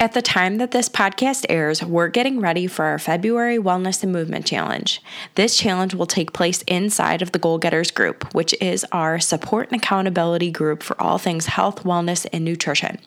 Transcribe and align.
At 0.00 0.12
the 0.12 0.22
time 0.22 0.58
that 0.58 0.70
this 0.70 0.88
podcast 0.88 1.44
airs, 1.48 1.82
we're 1.82 2.06
getting 2.06 2.38
ready 2.38 2.68
for 2.68 2.84
our 2.84 3.00
February 3.00 3.58
Wellness 3.58 4.04
and 4.04 4.12
Movement 4.12 4.46
Challenge. 4.46 5.02
This 5.34 5.56
challenge 5.56 5.92
will 5.92 6.06
take 6.06 6.32
place 6.32 6.62
inside 6.68 7.20
of 7.20 7.32
the 7.32 7.38
Goal 7.40 7.58
Getters 7.58 7.90
Group, 7.90 8.32
which 8.32 8.54
is 8.60 8.86
our 8.92 9.18
support 9.18 9.72
and 9.72 9.82
accountability 9.82 10.52
group 10.52 10.84
for 10.84 11.00
all 11.02 11.18
things 11.18 11.46
health, 11.46 11.82
wellness, 11.82 12.28
and 12.32 12.44
nutrition. 12.44 13.00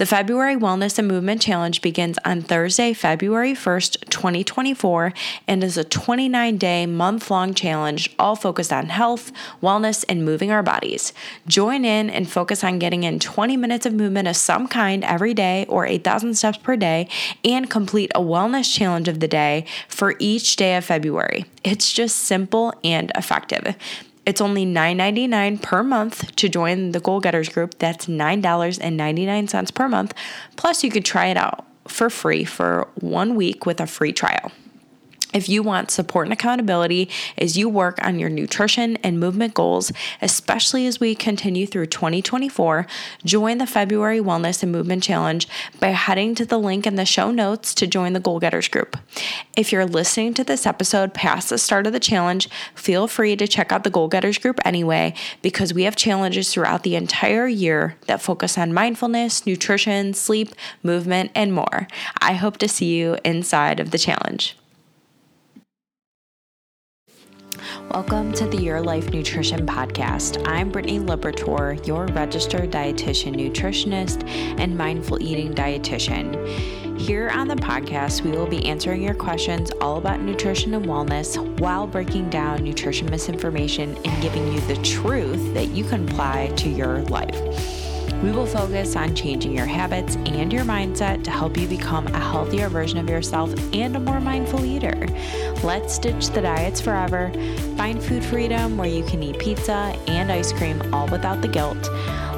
The 0.00 0.06
February 0.06 0.56
Wellness 0.56 0.98
and 0.98 1.06
Movement 1.06 1.42
Challenge 1.42 1.82
begins 1.82 2.16
on 2.24 2.40
Thursday, 2.40 2.94
February 2.94 3.52
1st, 3.52 4.08
2024, 4.08 5.12
and 5.46 5.62
is 5.62 5.76
a 5.76 5.84
29 5.84 6.56
day, 6.56 6.86
month 6.86 7.30
long 7.30 7.52
challenge 7.52 8.08
all 8.18 8.34
focused 8.34 8.72
on 8.72 8.86
health, 8.86 9.30
wellness, 9.62 10.06
and 10.08 10.24
moving 10.24 10.50
our 10.50 10.62
bodies. 10.62 11.12
Join 11.46 11.84
in 11.84 12.08
and 12.08 12.30
focus 12.30 12.64
on 12.64 12.78
getting 12.78 13.02
in 13.02 13.18
20 13.18 13.58
minutes 13.58 13.84
of 13.84 13.92
movement 13.92 14.26
of 14.26 14.36
some 14.36 14.68
kind 14.68 15.04
every 15.04 15.34
day 15.34 15.66
or 15.68 15.84
8,000 15.84 16.32
steps 16.32 16.56
per 16.56 16.76
day, 16.76 17.06
and 17.44 17.68
complete 17.68 18.10
a 18.14 18.22
wellness 18.22 18.74
challenge 18.74 19.06
of 19.06 19.20
the 19.20 19.28
day 19.28 19.66
for 19.86 20.14
each 20.18 20.56
day 20.56 20.76
of 20.76 20.84
February. 20.86 21.44
It's 21.62 21.92
just 21.92 22.16
simple 22.16 22.72
and 22.82 23.12
effective. 23.18 23.76
It's 24.26 24.40
only 24.40 24.66
$9.99 24.66 25.62
per 25.62 25.82
month 25.82 26.34
to 26.36 26.48
join 26.48 26.92
the 26.92 27.00
Goal 27.00 27.20
Getters 27.20 27.48
group. 27.48 27.78
That's 27.78 28.06
$9.99 28.06 29.74
per 29.74 29.88
month. 29.88 30.14
Plus, 30.56 30.84
you 30.84 30.90
could 30.90 31.04
try 31.04 31.26
it 31.26 31.36
out 31.36 31.66
for 31.88 32.10
free 32.10 32.44
for 32.44 32.88
one 32.96 33.34
week 33.34 33.66
with 33.66 33.80
a 33.80 33.86
free 33.86 34.12
trial. 34.12 34.52
If 35.32 35.48
you 35.48 35.62
want 35.62 35.90
support 35.90 36.26
and 36.26 36.32
accountability 36.32 37.08
as 37.38 37.56
you 37.56 37.68
work 37.68 37.98
on 38.04 38.18
your 38.18 38.28
nutrition 38.28 38.96
and 38.98 39.20
movement 39.20 39.54
goals, 39.54 39.92
especially 40.20 40.86
as 40.86 40.98
we 40.98 41.14
continue 41.14 41.66
through 41.66 41.86
2024, 41.86 42.86
join 43.24 43.58
the 43.58 43.66
February 43.66 44.18
Wellness 44.18 44.62
and 44.62 44.72
Movement 44.72 45.02
Challenge 45.02 45.46
by 45.78 45.88
heading 45.88 46.34
to 46.34 46.44
the 46.44 46.58
link 46.58 46.86
in 46.86 46.96
the 46.96 47.04
show 47.04 47.30
notes 47.30 47.74
to 47.74 47.86
join 47.86 48.12
the 48.12 48.20
Goal 48.20 48.40
Getters 48.40 48.68
group. 48.68 48.96
If 49.56 49.72
you're 49.72 49.86
listening 49.86 50.34
to 50.34 50.44
this 50.44 50.66
episode 50.66 51.14
past 51.14 51.50
the 51.50 51.58
start 51.58 51.86
of 51.86 51.92
the 51.92 52.00
challenge, 52.00 52.48
feel 52.74 53.06
free 53.06 53.36
to 53.36 53.46
check 53.46 53.72
out 53.72 53.84
the 53.84 53.90
Goal 53.90 54.08
Getters 54.08 54.38
group 54.38 54.58
anyway 54.64 55.14
because 55.42 55.72
we 55.72 55.84
have 55.84 55.96
challenges 55.96 56.52
throughout 56.52 56.82
the 56.82 56.96
entire 56.96 57.46
year 57.46 57.96
that 58.06 58.22
focus 58.22 58.58
on 58.58 58.74
mindfulness, 58.74 59.46
nutrition, 59.46 60.14
sleep, 60.14 60.54
movement, 60.82 61.30
and 61.34 61.52
more. 61.52 61.86
I 62.20 62.34
hope 62.34 62.58
to 62.58 62.68
see 62.68 62.96
you 62.96 63.18
inside 63.24 63.80
of 63.80 63.90
the 63.90 63.98
challenge. 63.98 64.56
Welcome 67.92 68.32
to 68.34 68.46
the 68.46 68.56
Your 68.56 68.80
Life 68.80 69.12
Nutrition 69.12 69.66
Podcast. 69.66 70.46
I'm 70.46 70.70
Brittany 70.70 71.00
Libertor, 71.00 71.84
your 71.84 72.06
registered 72.06 72.70
dietitian, 72.70 73.34
nutritionist, 73.34 74.28
and 74.60 74.78
mindful 74.78 75.20
eating 75.20 75.52
dietitian. 75.52 76.46
Here 76.96 77.30
on 77.30 77.48
the 77.48 77.56
podcast, 77.56 78.22
we 78.22 78.30
will 78.30 78.46
be 78.46 78.64
answering 78.64 79.02
your 79.02 79.14
questions 79.14 79.72
all 79.80 79.96
about 79.96 80.20
nutrition 80.20 80.74
and 80.74 80.86
wellness 80.86 81.36
while 81.58 81.88
breaking 81.88 82.30
down 82.30 82.62
nutrition 82.62 83.10
misinformation 83.10 83.96
and 84.04 84.22
giving 84.22 84.52
you 84.52 84.60
the 84.60 84.76
truth 84.84 85.52
that 85.54 85.70
you 85.70 85.82
can 85.82 86.08
apply 86.08 86.46
to 86.58 86.68
your 86.68 87.02
life. 87.02 87.79
We 88.22 88.32
will 88.32 88.44
focus 88.44 88.96
on 88.96 89.14
changing 89.14 89.56
your 89.56 89.64
habits 89.64 90.16
and 90.16 90.52
your 90.52 90.64
mindset 90.64 91.24
to 91.24 91.30
help 91.30 91.56
you 91.56 91.66
become 91.66 92.06
a 92.08 92.18
healthier 92.18 92.68
version 92.68 92.98
of 92.98 93.08
yourself 93.08 93.50
and 93.72 93.96
a 93.96 94.00
more 94.00 94.20
mindful 94.20 94.62
eater. 94.64 95.06
Let's 95.62 95.98
ditch 95.98 96.28
the 96.28 96.42
diets 96.42 96.82
forever, 96.82 97.32
find 97.78 98.02
food 98.02 98.22
freedom 98.22 98.76
where 98.76 98.88
you 98.88 99.04
can 99.04 99.22
eat 99.22 99.38
pizza 99.38 99.96
and 100.06 100.30
ice 100.30 100.52
cream 100.52 100.82
all 100.94 101.08
without 101.08 101.40
the 101.40 101.48
guilt. 101.48 101.90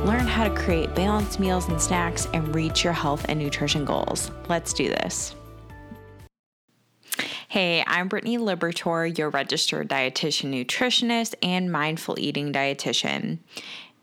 Learn 0.04 0.26
how 0.26 0.44
to 0.44 0.54
create 0.54 0.94
balanced 0.94 1.40
meals 1.40 1.68
and 1.68 1.82
snacks 1.82 2.28
and 2.32 2.54
reach 2.54 2.84
your 2.84 2.92
health 2.92 3.26
and 3.28 3.40
nutrition 3.40 3.84
goals. 3.84 4.30
Let's 4.48 4.72
do 4.72 4.88
this. 4.88 5.34
Hey, 7.48 7.84
I'm 7.86 8.08
Brittany 8.08 8.38
Libertor, 8.38 9.18
your 9.18 9.30
registered 9.30 9.88
dietitian 9.88 10.52
nutritionist 10.54 11.34
and 11.42 11.70
mindful 11.70 12.18
eating 12.18 12.52
dietitian. 12.52 13.40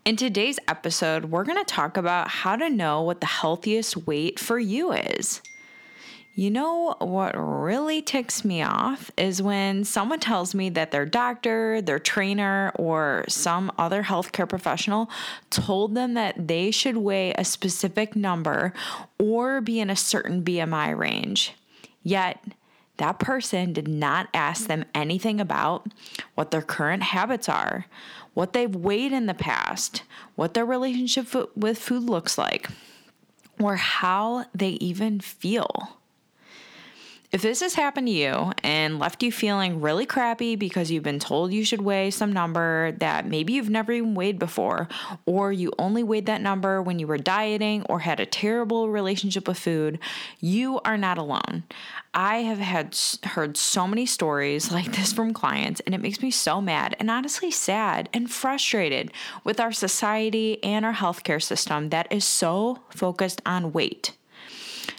In 0.06 0.16
today's 0.16 0.58
episode, 0.66 1.26
we're 1.26 1.44
going 1.44 1.58
to 1.58 1.64
talk 1.64 1.98
about 1.98 2.28
how 2.28 2.56
to 2.56 2.70
know 2.70 3.02
what 3.02 3.20
the 3.20 3.26
healthiest 3.26 4.06
weight 4.06 4.40
for 4.40 4.58
you 4.58 4.92
is. 4.92 5.42
You 6.34 6.50
know 6.50 6.94
what 7.00 7.34
really 7.36 8.00
ticks 8.00 8.42
me 8.42 8.62
off 8.62 9.10
is 9.18 9.42
when 9.42 9.84
someone 9.84 10.18
tells 10.18 10.54
me 10.54 10.70
that 10.70 10.90
their 10.90 11.04
doctor, 11.04 11.82
their 11.82 11.98
trainer, 11.98 12.72
or 12.76 13.26
some 13.28 13.70
other 13.76 14.02
healthcare 14.02 14.48
professional 14.48 15.10
told 15.50 15.94
them 15.94 16.14
that 16.14 16.48
they 16.48 16.70
should 16.70 16.96
weigh 16.96 17.34
a 17.34 17.44
specific 17.44 18.16
number 18.16 18.72
or 19.18 19.60
be 19.60 19.80
in 19.80 19.90
a 19.90 19.96
certain 19.96 20.42
BMI 20.42 20.96
range. 20.96 21.52
Yet, 22.02 22.42
that 23.00 23.18
person 23.18 23.72
did 23.72 23.88
not 23.88 24.28
ask 24.34 24.66
them 24.66 24.84
anything 24.94 25.40
about 25.40 25.86
what 26.34 26.50
their 26.50 26.60
current 26.60 27.02
habits 27.02 27.48
are, 27.48 27.86
what 28.34 28.52
they've 28.52 28.76
weighed 28.76 29.10
in 29.12 29.24
the 29.24 29.34
past, 29.34 30.02
what 30.34 30.52
their 30.52 30.66
relationship 30.66 31.26
with 31.56 31.78
food 31.78 32.02
looks 32.02 32.36
like, 32.36 32.68
or 33.58 33.76
how 33.76 34.44
they 34.54 34.72
even 34.72 35.18
feel. 35.18 35.96
If 37.32 37.42
this 37.42 37.60
has 37.60 37.74
happened 37.74 38.08
to 38.08 38.12
you 38.12 38.52
and 38.64 38.98
left 38.98 39.22
you 39.22 39.30
feeling 39.30 39.80
really 39.80 40.04
crappy 40.04 40.56
because 40.56 40.90
you've 40.90 41.04
been 41.04 41.20
told 41.20 41.52
you 41.52 41.64
should 41.64 41.80
weigh 41.80 42.10
some 42.10 42.32
number 42.32 42.90
that 42.98 43.24
maybe 43.24 43.52
you've 43.52 43.70
never 43.70 43.92
even 43.92 44.16
weighed 44.16 44.40
before, 44.40 44.88
or 45.26 45.52
you 45.52 45.72
only 45.78 46.02
weighed 46.02 46.26
that 46.26 46.40
number 46.40 46.82
when 46.82 46.98
you 46.98 47.06
were 47.06 47.18
dieting 47.18 47.84
or 47.84 48.00
had 48.00 48.18
a 48.18 48.26
terrible 48.26 48.90
relationship 48.90 49.46
with 49.46 49.60
food, 49.60 50.00
you 50.40 50.80
are 50.80 50.96
not 50.96 51.18
alone. 51.18 51.62
I 52.12 52.38
have 52.38 52.58
had 52.58 52.98
heard 53.22 53.56
so 53.56 53.86
many 53.86 54.06
stories 54.06 54.72
like 54.72 54.90
this 54.96 55.12
from 55.12 55.32
clients, 55.32 55.80
and 55.86 55.94
it 55.94 56.00
makes 56.00 56.22
me 56.22 56.32
so 56.32 56.60
mad 56.60 56.96
and 56.98 57.12
honestly 57.12 57.52
sad 57.52 58.08
and 58.12 58.28
frustrated 58.28 59.12
with 59.44 59.60
our 59.60 59.70
society 59.70 60.60
and 60.64 60.84
our 60.84 60.94
healthcare 60.94 61.40
system 61.40 61.90
that 61.90 62.10
is 62.10 62.24
so 62.24 62.80
focused 62.90 63.40
on 63.46 63.72
weight. 63.72 64.16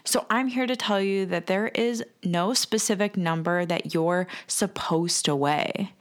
So, 0.03 0.25
I'm 0.29 0.47
here 0.47 0.65
to 0.65 0.75
tell 0.75 1.01
you 1.01 1.25
that 1.27 1.47
there 1.47 1.67
is 1.69 2.03
no 2.23 2.53
specific 2.53 3.15
number 3.15 3.65
that 3.65 3.93
you're 3.93 4.27
supposed 4.47 5.25
to 5.25 5.35
weigh. 5.35 5.93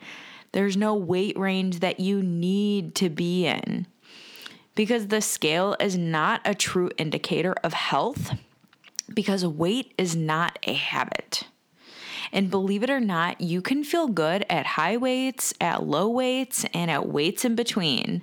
There's 0.52 0.76
no 0.76 0.94
weight 0.94 1.38
range 1.38 1.80
that 1.80 2.00
you 2.00 2.22
need 2.22 2.94
to 2.96 3.08
be 3.08 3.46
in 3.46 3.86
because 4.74 5.08
the 5.08 5.20
scale 5.20 5.76
is 5.78 5.96
not 5.96 6.40
a 6.44 6.54
true 6.54 6.90
indicator 6.96 7.54
of 7.62 7.72
health 7.72 8.32
because 9.12 9.44
weight 9.44 9.92
is 9.98 10.16
not 10.16 10.58
a 10.64 10.72
habit. 10.72 11.44
And 12.32 12.50
believe 12.50 12.82
it 12.82 12.90
or 12.90 13.00
not, 13.00 13.40
you 13.40 13.60
can 13.60 13.82
feel 13.82 14.06
good 14.06 14.46
at 14.48 14.66
high 14.66 14.96
weights, 14.96 15.52
at 15.60 15.84
low 15.84 16.08
weights, 16.08 16.64
and 16.72 16.90
at 16.90 17.08
weights 17.08 17.44
in 17.44 17.56
between. 17.56 18.22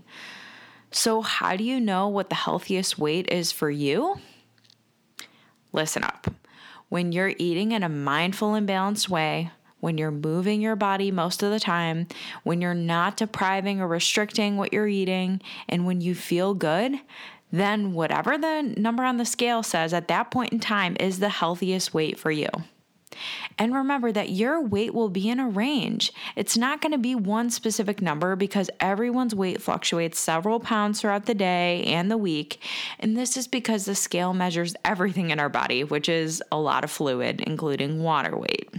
So, 0.91 1.21
how 1.21 1.57
do 1.57 1.63
you 1.63 1.79
know 1.79 2.07
what 2.07 2.29
the 2.29 2.35
healthiest 2.35 2.97
weight 2.97 3.29
is 3.29 3.51
for 3.51 3.69
you? 3.69 4.19
Listen 5.77 6.03
up. 6.03 6.33
When 6.89 7.11
you're 7.11 7.35
eating 7.37 7.71
in 7.71 7.83
a 7.83 7.87
mindful 7.87 8.55
and 8.55 8.65
balanced 8.65 9.11
way, 9.11 9.51
when 9.79 9.99
you're 9.99 10.09
moving 10.09 10.59
your 10.59 10.75
body 10.75 11.11
most 11.11 11.43
of 11.43 11.51
the 11.51 11.59
time, 11.59 12.07
when 12.41 12.61
you're 12.61 12.73
not 12.73 13.15
depriving 13.15 13.79
or 13.79 13.87
restricting 13.87 14.57
what 14.57 14.73
you're 14.73 14.87
eating, 14.87 15.39
and 15.69 15.85
when 15.85 16.01
you 16.01 16.15
feel 16.15 16.55
good, 16.55 16.99
then 17.51 17.93
whatever 17.93 18.39
the 18.39 18.63
number 18.75 19.03
on 19.03 19.17
the 19.17 19.25
scale 19.25 19.61
says 19.61 19.93
at 19.93 20.07
that 20.07 20.31
point 20.31 20.51
in 20.51 20.59
time 20.59 20.97
is 20.99 21.19
the 21.19 21.29
healthiest 21.29 21.93
weight 21.93 22.17
for 22.17 22.31
you. 22.31 22.49
And 23.57 23.73
remember 23.73 24.11
that 24.11 24.29
your 24.29 24.61
weight 24.61 24.93
will 24.93 25.09
be 25.09 25.29
in 25.29 25.39
a 25.39 25.47
range. 25.47 26.11
It's 26.35 26.57
not 26.57 26.81
going 26.81 26.91
to 26.91 26.97
be 26.97 27.15
one 27.15 27.49
specific 27.49 28.01
number 28.01 28.35
because 28.35 28.69
everyone's 28.79 29.33
weight 29.33 29.61
fluctuates 29.61 30.19
several 30.19 30.59
pounds 30.59 31.01
throughout 31.01 31.25
the 31.25 31.33
day 31.33 31.83
and 31.85 32.11
the 32.11 32.17
week. 32.17 32.61
And 32.99 33.17
this 33.17 33.35
is 33.37 33.47
because 33.47 33.85
the 33.85 33.95
scale 33.95 34.33
measures 34.33 34.75
everything 34.85 35.31
in 35.31 35.39
our 35.39 35.49
body, 35.49 35.83
which 35.83 36.07
is 36.09 36.43
a 36.51 36.57
lot 36.57 36.83
of 36.83 36.91
fluid, 36.91 37.41
including 37.41 38.03
water 38.03 38.37
weight. 38.37 38.69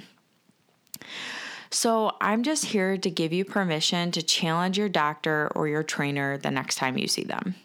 So, 1.70 2.17
I'm 2.23 2.44
just 2.44 2.64
here 2.64 2.97
to 2.97 3.11
give 3.11 3.35
you 3.35 3.44
permission 3.44 4.11
to 4.12 4.23
challenge 4.23 4.79
your 4.79 4.88
doctor 4.88 5.50
or 5.55 5.69
your 5.69 5.82
trainer 5.82 6.38
the 6.38 6.50
next 6.50 6.76
time 6.76 6.97
you 6.97 7.06
see 7.06 7.25
them. 7.25 7.56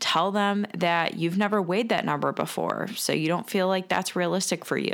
Tell 0.00 0.32
them 0.32 0.66
that 0.76 1.14
you've 1.14 1.38
never 1.38 1.62
weighed 1.62 1.90
that 1.90 2.04
number 2.04 2.32
before, 2.32 2.88
so 2.96 3.12
you 3.12 3.28
don't 3.28 3.48
feel 3.48 3.68
like 3.68 3.88
that's 3.88 4.16
realistic 4.16 4.64
for 4.64 4.76
you 4.76 4.92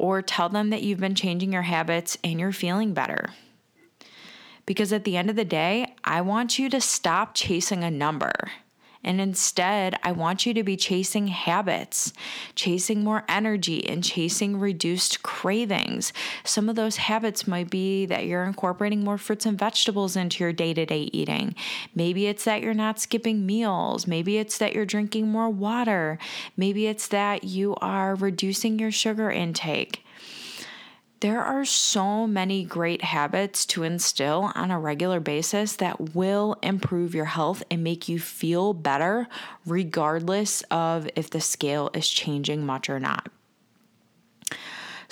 or 0.00 0.22
tell 0.22 0.48
them 0.48 0.70
that 0.70 0.82
you've 0.82 0.98
been 0.98 1.14
changing 1.14 1.52
your 1.52 1.62
habits 1.62 2.16
and 2.24 2.40
you're 2.40 2.52
feeling 2.52 2.94
better. 2.94 3.28
Because 4.64 4.94
at 4.94 5.04
the 5.04 5.18
end 5.18 5.28
of 5.28 5.36
the 5.36 5.44
day, 5.44 5.94
I 6.02 6.22
want 6.22 6.58
you 6.58 6.70
to 6.70 6.80
stop 6.80 7.34
chasing 7.34 7.84
a 7.84 7.90
number 7.90 8.32
And 9.02 9.18
instead, 9.18 9.98
I 10.02 10.12
want 10.12 10.44
you 10.44 10.52
to 10.52 10.62
be 10.62 10.76
chasing 10.76 11.28
habits, 11.28 12.12
chasing 12.54 13.02
more 13.02 13.24
energy, 13.28 13.88
and 13.88 14.04
chasing 14.04 14.60
reduced 14.60 15.22
cravings. 15.22 16.12
Some 16.44 16.68
of 16.68 16.76
those 16.76 16.98
habits 16.98 17.48
might 17.48 17.70
be 17.70 18.04
that 18.06 18.26
you're 18.26 18.44
incorporating 18.44 19.02
more 19.02 19.16
fruits 19.16 19.46
and 19.46 19.58
vegetables 19.58 20.16
into 20.16 20.44
your 20.44 20.52
day 20.52 20.74
to 20.74 20.84
day 20.84 21.08
eating. 21.12 21.54
Maybe 21.94 22.26
it's 22.26 22.44
that 22.44 22.60
you're 22.60 22.74
not 22.74 23.00
skipping 23.00 23.46
meals. 23.46 24.06
Maybe 24.06 24.36
it's 24.36 24.58
that 24.58 24.74
you're 24.74 24.84
drinking 24.84 25.28
more 25.28 25.48
water. 25.48 26.18
Maybe 26.56 26.86
it's 26.86 27.08
that 27.08 27.44
you 27.44 27.76
are 27.76 28.14
reducing 28.14 28.78
your 28.78 28.90
sugar 28.90 29.30
intake. 29.30 30.04
There 31.20 31.42
are 31.42 31.66
so 31.66 32.26
many 32.26 32.64
great 32.64 33.04
habits 33.04 33.66
to 33.66 33.82
instill 33.82 34.52
on 34.54 34.70
a 34.70 34.80
regular 34.80 35.20
basis 35.20 35.76
that 35.76 36.14
will 36.14 36.56
improve 36.62 37.14
your 37.14 37.26
health 37.26 37.62
and 37.70 37.84
make 37.84 38.08
you 38.08 38.18
feel 38.18 38.72
better, 38.72 39.28
regardless 39.66 40.62
of 40.70 41.10
if 41.16 41.28
the 41.28 41.42
scale 41.42 41.90
is 41.92 42.08
changing 42.08 42.64
much 42.64 42.88
or 42.88 42.98
not. 42.98 43.28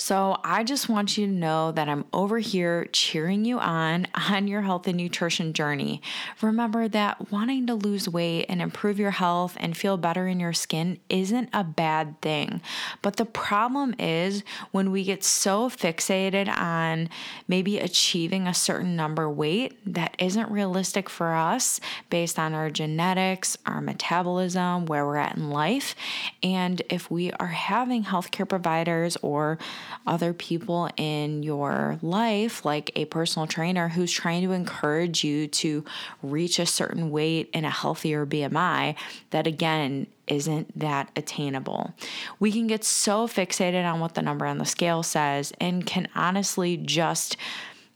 So 0.01 0.39
I 0.45 0.63
just 0.63 0.89
want 0.89 1.19
you 1.19 1.27
to 1.27 1.33
know 1.33 1.73
that 1.73 1.89
I'm 1.89 2.05
over 2.13 2.39
here 2.39 2.87
cheering 2.93 3.45
you 3.45 3.59
on 3.59 4.07
on 4.31 4.47
your 4.47 4.63
health 4.63 4.87
and 4.87 4.97
nutrition 4.97 5.53
journey. 5.53 6.01
Remember 6.41 6.87
that 6.89 7.33
wanting 7.33 7.67
to 7.67 7.75
lose 7.75 8.09
weight 8.09 8.47
and 8.49 8.63
improve 8.63 8.99
your 8.99 9.11
health 9.11 9.57
and 9.59 9.77
feel 9.77 9.97
better 9.97 10.29
in 10.29 10.39
your 10.39 10.53
skin 10.53 10.99
isn't 11.09 11.49
a 11.53 11.65
bad 11.65 12.21
thing. 12.21 12.61
But 13.03 13.17
the 13.17 13.25
problem 13.25 13.95
is 13.99 14.45
when 14.71 14.93
we 14.93 15.03
get 15.03 15.25
so 15.25 15.69
fixated 15.69 16.49
on 16.49 17.09
maybe 17.49 17.79
achieving 17.79 18.47
a 18.47 18.55
certain 18.55 18.95
number 18.95 19.29
weight 19.29 19.79
that 19.93 20.15
isn't 20.19 20.51
realistic 20.51 21.11
for 21.11 21.35
us 21.35 21.81
based 22.09 22.39
on 22.39 22.55
our 22.55 22.71
genetics, 22.71 23.59
our 23.67 23.81
metabolism, 23.81 24.87
where 24.87 25.05
we're 25.05 25.17
at 25.17 25.37
in 25.37 25.51
life. 25.51 25.97
And 26.43 26.83
if 26.89 27.11
we 27.11 27.33
are 27.33 27.47
having 27.47 28.05
healthcare 28.05 28.49
providers 28.49 29.17
or 29.23 29.59
other 30.07 30.33
people 30.33 30.89
in 30.97 31.43
your 31.43 31.99
life, 32.03 32.65
like 32.65 32.91
a 32.97 33.05
personal 33.07 33.47
trainer 33.47 33.89
who's 33.89 34.13
trying 34.13 34.43
to 34.43 34.53
encourage 34.53 35.25
you 35.25 35.49
to 35.49 35.85
reach 36.23 36.59
a 36.59 36.67
certain 36.67 37.11
weight 37.11 37.51
in 37.53 37.65
a 37.65 37.71
healthier 37.71 38.27
BMI, 38.27 38.95
that 39.31 39.47
again 39.47 40.07
isn't 40.27 40.79
that 40.79 41.11
attainable. 41.17 41.95
We 42.39 42.53
can 42.53 42.67
get 42.67 42.85
so 42.85 43.27
fixated 43.27 43.91
on 43.91 44.01
what 44.01 44.15
the 44.15 44.23
number 44.23 44.47
on 44.47 44.59
the 44.59 44.67
scale 44.67 45.03
says 45.03 45.53
and 45.61 45.87
can 45.87 46.09
honestly 46.15 46.77
just 46.77 47.37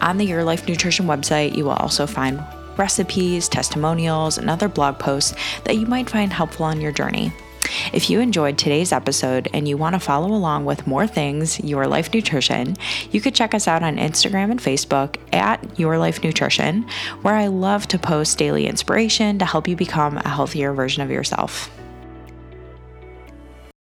On 0.00 0.16
the 0.16 0.24
Your 0.24 0.44
Life 0.44 0.66
Nutrition 0.66 1.04
website, 1.04 1.54
you 1.54 1.64
will 1.64 1.72
also 1.72 2.06
find 2.06 2.42
recipes, 2.78 3.50
testimonials, 3.50 4.38
and 4.38 4.48
other 4.48 4.68
blog 4.68 4.98
posts 4.98 5.34
that 5.64 5.76
you 5.76 5.84
might 5.84 6.08
find 6.08 6.32
helpful 6.32 6.64
on 6.64 6.80
your 6.80 6.90
journey. 6.90 7.34
If 7.92 8.10
you 8.10 8.20
enjoyed 8.20 8.58
today's 8.58 8.92
episode 8.92 9.48
and 9.52 9.68
you 9.68 9.76
want 9.76 9.94
to 9.94 10.00
follow 10.00 10.28
along 10.28 10.64
with 10.64 10.86
more 10.86 11.06
things 11.06 11.60
Your 11.60 11.86
Life 11.86 12.12
Nutrition, 12.12 12.76
you 13.10 13.20
could 13.20 13.34
check 13.34 13.54
us 13.54 13.68
out 13.68 13.82
on 13.82 13.96
Instagram 13.96 14.50
and 14.50 14.60
Facebook 14.60 15.16
at 15.32 15.78
Your 15.78 15.98
Life 15.98 16.22
Nutrition, 16.22 16.86
where 17.22 17.34
I 17.34 17.46
love 17.46 17.86
to 17.88 17.98
post 17.98 18.38
daily 18.38 18.66
inspiration 18.66 19.38
to 19.38 19.44
help 19.44 19.68
you 19.68 19.76
become 19.76 20.16
a 20.18 20.28
healthier 20.28 20.72
version 20.72 21.02
of 21.02 21.10
yourself. 21.10 21.70